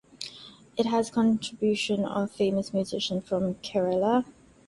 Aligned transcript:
It 0.77 0.87
has 0.87 1.11
contribution 1.11 2.05
of 2.05 2.31
famous 2.31 2.73
musicians 2.73 3.27
from 3.29 3.53
Kerala. 3.61 4.25